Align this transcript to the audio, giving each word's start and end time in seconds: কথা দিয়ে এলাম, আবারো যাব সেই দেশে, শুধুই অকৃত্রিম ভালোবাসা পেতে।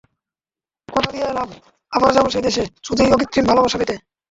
কথা 0.87 1.09
দিয়ে 1.11 1.25
এলাম, 1.25 1.49
আবারো 1.93 2.13
যাব 2.13 2.25
সেই 2.27 2.45
দেশে, 2.47 2.63
শুধুই 2.83 3.13
অকৃত্রিম 3.15 3.45
ভালোবাসা 3.47 3.77
পেতে। 3.79 3.95